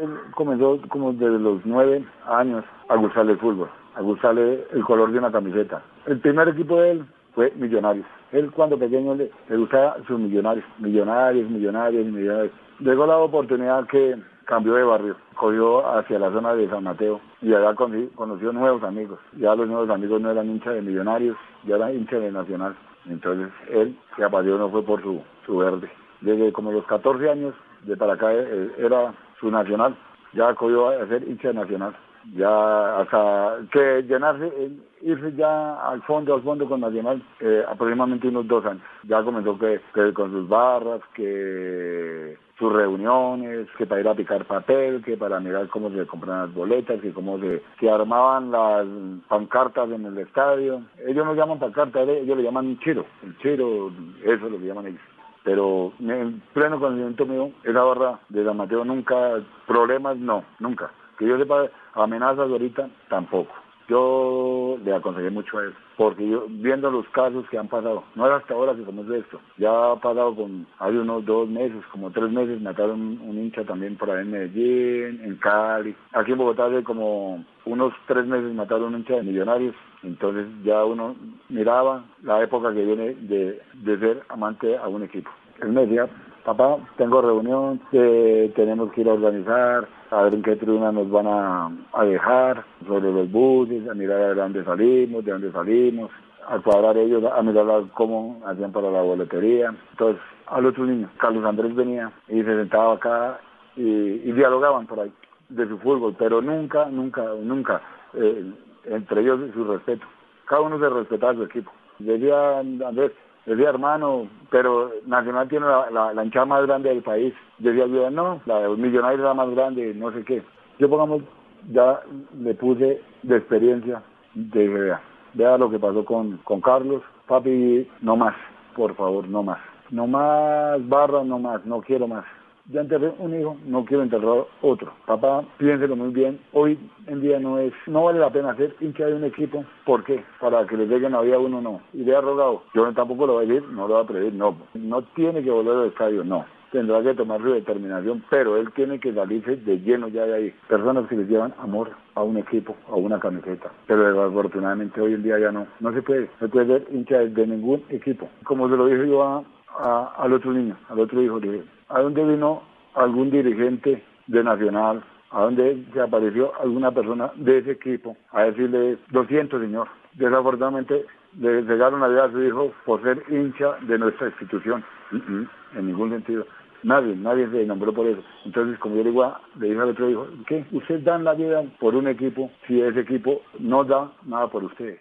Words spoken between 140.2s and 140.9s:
Para que le